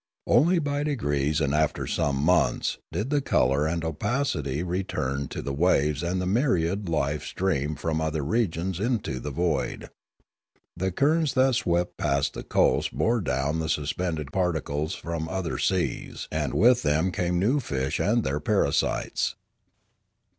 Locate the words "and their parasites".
17.99-19.35